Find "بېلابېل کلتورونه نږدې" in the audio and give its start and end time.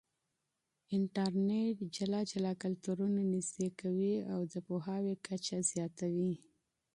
1.93-3.69